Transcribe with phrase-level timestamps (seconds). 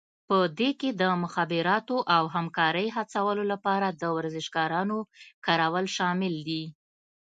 [0.27, 4.97] په دې کې د مخابراتو او همکارۍ هڅولو لپاره د ورزشکارانو
[5.45, 6.63] کارول شامل دي